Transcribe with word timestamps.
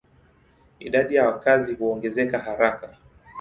Idadi 0.79 1.15
ya 1.15 1.25
wakazi 1.27 1.73
huongezeka 1.73 2.39
haraka. 2.39 2.97